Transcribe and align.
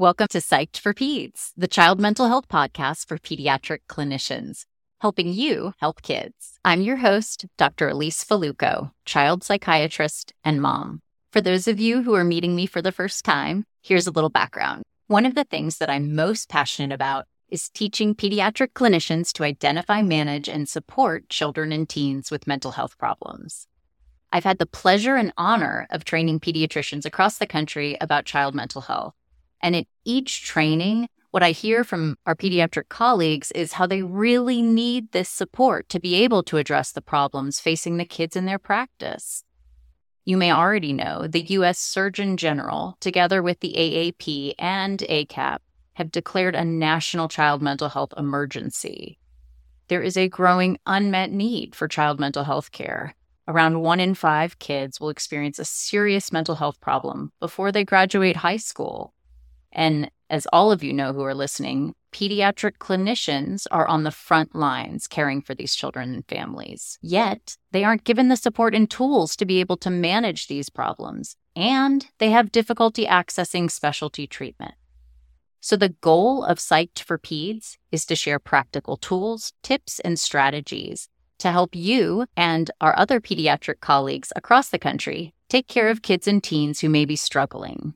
Welcome 0.00 0.28
to 0.28 0.38
Psyched 0.38 0.78
for 0.78 0.94
Peds, 0.94 1.50
the 1.56 1.66
child 1.66 1.98
mental 1.98 2.28
health 2.28 2.46
podcast 2.46 3.08
for 3.08 3.18
pediatric 3.18 3.80
clinicians, 3.88 4.64
helping 5.00 5.32
you 5.32 5.72
help 5.80 6.02
kids. 6.02 6.60
I'm 6.64 6.82
your 6.82 6.98
host, 6.98 7.46
Dr. 7.56 7.88
Elise 7.88 8.22
Fallucco, 8.22 8.92
child 9.04 9.42
psychiatrist 9.42 10.32
and 10.44 10.62
mom. 10.62 11.00
For 11.32 11.40
those 11.40 11.66
of 11.66 11.80
you 11.80 12.04
who 12.04 12.14
are 12.14 12.22
meeting 12.22 12.54
me 12.54 12.64
for 12.64 12.80
the 12.80 12.92
first 12.92 13.24
time, 13.24 13.64
here's 13.82 14.06
a 14.06 14.12
little 14.12 14.30
background. 14.30 14.84
One 15.08 15.26
of 15.26 15.34
the 15.34 15.42
things 15.42 15.78
that 15.78 15.90
I'm 15.90 16.14
most 16.14 16.48
passionate 16.48 16.94
about 16.94 17.24
is 17.48 17.68
teaching 17.68 18.14
pediatric 18.14 18.74
clinicians 18.74 19.32
to 19.32 19.42
identify, 19.42 20.02
manage, 20.02 20.48
and 20.48 20.68
support 20.68 21.28
children 21.28 21.72
and 21.72 21.88
teens 21.88 22.30
with 22.30 22.46
mental 22.46 22.70
health 22.70 22.96
problems. 22.98 23.66
I've 24.32 24.44
had 24.44 24.58
the 24.58 24.66
pleasure 24.66 25.16
and 25.16 25.32
honor 25.36 25.88
of 25.90 26.04
training 26.04 26.38
pediatricians 26.38 27.04
across 27.04 27.38
the 27.38 27.48
country 27.48 27.96
about 28.00 28.26
child 28.26 28.54
mental 28.54 28.82
health. 28.82 29.14
And 29.60 29.76
in 29.76 29.84
each 30.04 30.42
training, 30.42 31.08
what 31.30 31.42
I 31.42 31.50
hear 31.50 31.84
from 31.84 32.16
our 32.24 32.34
pediatric 32.34 32.88
colleagues 32.88 33.52
is 33.52 33.74
how 33.74 33.86
they 33.86 34.02
really 34.02 34.62
need 34.62 35.12
this 35.12 35.28
support 35.28 35.88
to 35.90 36.00
be 36.00 36.14
able 36.16 36.42
to 36.44 36.56
address 36.56 36.92
the 36.92 37.02
problems 37.02 37.60
facing 37.60 37.96
the 37.96 38.04
kids 38.04 38.34
in 38.34 38.46
their 38.46 38.58
practice. 38.58 39.44
You 40.24 40.36
may 40.36 40.52
already 40.52 40.92
know 40.92 41.26
the 41.26 41.40
U.S. 41.40 41.78
Surgeon 41.78 42.36
General, 42.36 42.96
together 43.00 43.42
with 43.42 43.60
the 43.60 43.74
AAP 43.76 44.54
and 44.58 44.98
ACAP, 45.00 45.58
have 45.94 46.12
declared 46.12 46.54
a 46.54 46.64
national 46.64 47.28
child 47.28 47.60
mental 47.60 47.88
health 47.88 48.12
emergency. 48.16 49.18
There 49.88 50.02
is 50.02 50.16
a 50.16 50.28
growing 50.28 50.78
unmet 50.86 51.32
need 51.32 51.74
for 51.74 51.88
child 51.88 52.20
mental 52.20 52.44
health 52.44 52.72
care. 52.72 53.14
Around 53.48 53.80
one 53.80 54.00
in 54.00 54.14
five 54.14 54.58
kids 54.58 55.00
will 55.00 55.08
experience 55.08 55.58
a 55.58 55.64
serious 55.64 56.30
mental 56.30 56.56
health 56.56 56.78
problem 56.80 57.32
before 57.40 57.72
they 57.72 57.84
graduate 57.84 58.36
high 58.36 58.58
school. 58.58 59.14
And 59.72 60.10
as 60.30 60.46
all 60.52 60.70
of 60.70 60.82
you 60.82 60.92
know 60.92 61.12
who 61.12 61.22
are 61.22 61.34
listening, 61.34 61.94
pediatric 62.12 62.78
clinicians 62.78 63.66
are 63.70 63.86
on 63.86 64.02
the 64.02 64.10
front 64.10 64.54
lines 64.54 65.06
caring 65.06 65.42
for 65.42 65.54
these 65.54 65.74
children 65.74 66.14
and 66.14 66.24
families. 66.26 66.98
Yet, 67.00 67.56
they 67.72 67.84
aren't 67.84 68.04
given 68.04 68.28
the 68.28 68.36
support 68.36 68.74
and 68.74 68.90
tools 68.90 69.36
to 69.36 69.46
be 69.46 69.60
able 69.60 69.76
to 69.78 69.90
manage 69.90 70.46
these 70.46 70.70
problems, 70.70 71.36
and 71.56 72.06
they 72.18 72.30
have 72.30 72.52
difficulty 72.52 73.06
accessing 73.06 73.70
specialty 73.70 74.26
treatment. 74.26 74.74
So, 75.60 75.76
the 75.76 75.90
goal 76.00 76.44
of 76.44 76.58
Psyched 76.58 77.00
for 77.00 77.18
Peds 77.18 77.76
is 77.90 78.04
to 78.06 78.16
share 78.16 78.38
practical 78.38 78.96
tools, 78.96 79.52
tips, 79.62 79.98
and 80.00 80.18
strategies 80.18 81.08
to 81.38 81.52
help 81.52 81.74
you 81.74 82.26
and 82.36 82.70
our 82.80 82.96
other 82.98 83.20
pediatric 83.20 83.80
colleagues 83.80 84.32
across 84.36 84.68
the 84.68 84.78
country 84.78 85.34
take 85.48 85.68
care 85.68 85.88
of 85.88 86.02
kids 86.02 86.28
and 86.28 86.42
teens 86.42 86.80
who 86.80 86.88
may 86.88 87.04
be 87.04 87.16
struggling. 87.16 87.94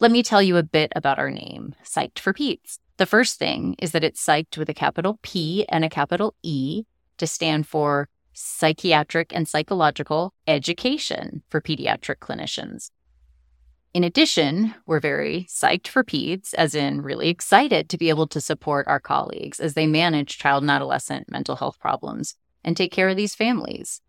Let 0.00 0.10
me 0.10 0.24
tell 0.24 0.42
you 0.42 0.56
a 0.56 0.64
bit 0.64 0.92
about 0.96 1.20
our 1.20 1.30
name, 1.30 1.76
Psyched 1.84 2.18
for 2.18 2.32
Peds. 2.32 2.80
The 2.96 3.06
first 3.06 3.38
thing 3.38 3.76
is 3.78 3.92
that 3.92 4.02
it's 4.02 4.24
psyched 4.24 4.58
with 4.58 4.68
a 4.68 4.74
capital 4.74 5.20
P 5.22 5.64
and 5.68 5.84
a 5.84 5.88
capital 5.88 6.34
E 6.42 6.82
to 7.18 7.28
stand 7.28 7.68
for 7.68 8.08
psychiatric 8.32 9.32
and 9.32 9.46
psychological 9.46 10.34
education 10.48 11.44
for 11.48 11.60
pediatric 11.60 12.16
clinicians. 12.16 12.90
In 13.94 14.02
addition, 14.02 14.74
we're 14.84 14.98
very 14.98 15.46
psyched 15.48 15.86
for 15.86 16.02
peds, 16.02 16.54
as 16.54 16.74
in 16.74 17.00
really 17.00 17.28
excited 17.28 17.88
to 17.88 17.96
be 17.96 18.08
able 18.08 18.26
to 18.26 18.40
support 18.40 18.88
our 18.88 18.98
colleagues 18.98 19.60
as 19.60 19.74
they 19.74 19.86
manage 19.86 20.38
child 20.38 20.64
and 20.64 20.72
adolescent 20.72 21.30
mental 21.30 21.54
health 21.54 21.78
problems 21.78 22.34
and 22.64 22.76
take 22.76 22.90
care 22.90 23.08
of 23.08 23.16
these 23.16 23.36
families. 23.36 24.00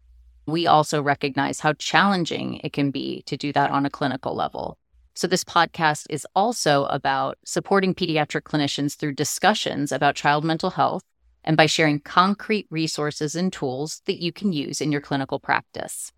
We 0.48 0.66
also 0.66 1.04
recognize 1.04 1.60
how 1.60 1.74
challenging 1.74 2.56
it 2.64 2.74
can 2.74 2.90
be 2.90 3.22
to 3.28 3.38
do 3.38 3.54
that 3.54 3.70
on 3.70 3.86
a 3.86 3.92
clinical 3.92 4.36
level. 4.36 4.80
So, 5.18 5.28
this 5.28 5.46
podcast 5.46 6.08
is 6.10 6.28
also 6.36 6.86
about 6.86 7.38
supporting 7.46 7.96
pediatric 7.96 8.42
clinicians 8.42 8.98
through 8.98 9.14
discussions 9.14 9.94
about 9.94 10.16
child 10.16 10.44
mental 10.44 10.72
health 10.72 11.04
and 11.42 11.56
by 11.56 11.68
sharing 11.68 12.02
concrete 12.02 12.68
resources 12.70 13.34
and 13.34 13.52
tools 13.52 14.02
that 14.08 14.22
you 14.22 14.34
can 14.34 14.52
use 14.52 14.82
in 14.82 14.92
your 14.92 15.00
clinical 15.00 15.40
practice. 15.40 16.12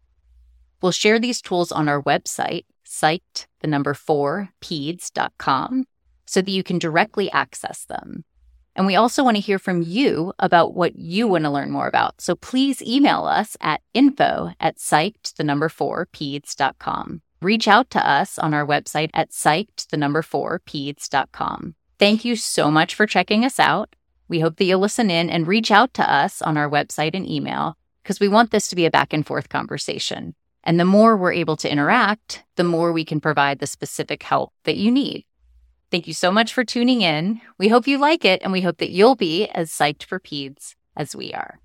We'll 0.81 0.91
share 0.91 1.19
these 1.19 1.43
tools 1.43 1.71
on 1.71 1.87
our 1.87 2.01
website, 2.01 2.65
psyched, 2.87 3.45
the 3.59 3.67
number 3.67 3.93
four, 3.93 4.49
peds.com, 4.61 5.85
so 6.25 6.41
that 6.41 6.51
you 6.51 6.63
can 6.63 6.79
directly 6.79 7.29
access 7.29 7.85
them. 7.85 8.25
And 8.75 8.87
we 8.87 8.95
also 8.95 9.23
want 9.23 9.37
to 9.37 9.41
hear 9.41 9.59
from 9.59 9.83
you 9.83 10.33
about 10.39 10.73
what 10.73 10.95
you 10.95 11.27
want 11.27 11.43
to 11.43 11.51
learn 11.51 11.69
more 11.69 11.87
about. 11.87 12.19
So 12.19 12.35
please 12.35 12.81
email 12.81 13.25
us 13.25 13.57
at 13.61 13.81
info 13.93 14.53
at 14.59 14.77
psyched, 14.77 15.35
the 15.35 15.43
number 15.43 15.69
four, 15.69 16.07
peds.com 16.13 17.21
reach 17.41 17.67
out 17.67 17.89
to 17.91 18.09
us 18.09 18.39
on 18.39 18.53
our 18.53 18.65
website 18.65 19.09
at 19.13 19.31
psyched, 19.31 19.87
the 19.89 19.97
number 19.97 20.21
four, 20.21 20.61
peds.com. 20.65 21.75
Thank 21.99 22.25
you 22.25 22.35
so 22.35 22.69
much 22.69 22.95
for 22.95 23.05
checking 23.05 23.43
us 23.43 23.59
out. 23.59 23.95
We 24.27 24.39
hope 24.39 24.57
that 24.57 24.65
you'll 24.65 24.79
listen 24.79 25.09
in 25.09 25.29
and 25.29 25.47
reach 25.47 25.71
out 25.71 25.93
to 25.95 26.11
us 26.11 26.41
on 26.41 26.57
our 26.57 26.69
website 26.69 27.15
and 27.15 27.27
email 27.27 27.77
because 28.03 28.19
we 28.19 28.27
want 28.27 28.51
this 28.51 28.67
to 28.69 28.75
be 28.75 28.85
a 28.85 28.91
back 28.91 29.13
and 29.13 29.25
forth 29.25 29.49
conversation. 29.49 30.35
And 30.63 30.79
the 30.79 30.85
more 30.85 31.15
we're 31.15 31.31
able 31.31 31.55
to 31.57 31.71
interact, 31.71 32.43
the 32.55 32.63
more 32.63 32.91
we 32.91 33.05
can 33.05 33.21
provide 33.21 33.59
the 33.59 33.67
specific 33.67 34.21
help 34.23 34.51
that 34.65 34.75
you 34.75 34.91
need. 34.91 35.25
Thank 35.89 36.07
you 36.07 36.13
so 36.13 36.31
much 36.31 36.53
for 36.53 36.65
tuning 36.65 37.01
in. 37.01 37.39
We 37.57 37.69
hope 37.69 37.87
you 37.87 37.97
like 37.97 38.25
it 38.25 38.41
and 38.43 38.51
we 38.51 38.61
hope 38.61 38.77
that 38.79 38.91
you'll 38.91 39.15
be 39.15 39.47
as 39.47 39.71
psyched 39.71 40.03
for 40.03 40.19
peds 40.19 40.75
as 40.97 41.15
we 41.15 41.33
are. 41.33 41.59